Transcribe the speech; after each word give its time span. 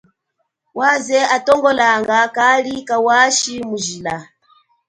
Waze 0.79 1.19
atongolanga 1.35 2.17
kali 2.35 2.73
kawashi 2.87 3.53
mujila. 3.69 4.15